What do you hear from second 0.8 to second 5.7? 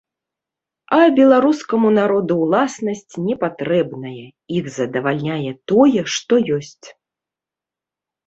А беларускаму народу ўласнасць не патрэбная, іх задавальняе